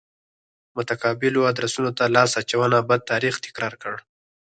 متقابلو 0.77 1.41
ادرسونو 1.51 1.89
ته 1.97 2.03
لاس 2.15 2.31
اچونه 2.41 2.77
بد 2.89 2.99
تاریخ 3.11 3.35
تکرار 3.45 3.73
کړ. 3.83 3.93